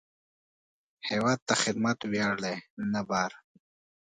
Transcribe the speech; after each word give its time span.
هیواد 1.09 1.39
ته 1.47 1.53
خدمت 1.63 1.97
ویاړ 2.11 2.35
دی، 2.43 2.55
نه 2.93 3.01
بار 3.09 3.31